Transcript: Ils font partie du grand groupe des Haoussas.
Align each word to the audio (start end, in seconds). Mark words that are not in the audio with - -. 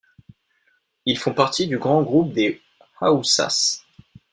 Ils 1.05 1.19
font 1.19 1.35
partie 1.35 1.67
du 1.67 1.77
grand 1.77 2.01
groupe 2.01 2.33
des 2.33 2.59
Haoussas. 3.01 3.83